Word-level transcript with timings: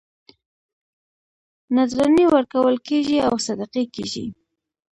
نذرانې 1.75 2.25
ورکول 2.35 2.75
کېږي 2.87 3.17
او 3.27 3.33
صدقې 3.45 3.83
کېږي. 3.95 4.25